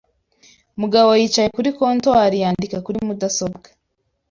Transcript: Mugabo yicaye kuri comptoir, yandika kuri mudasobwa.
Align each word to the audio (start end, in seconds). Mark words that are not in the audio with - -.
Mugabo 0.81 1.09
yicaye 1.19 1.49
kuri 1.55 1.69
comptoir, 1.77 2.31
yandika 2.41 2.77
kuri 2.85 2.97
mudasobwa. 3.07 3.67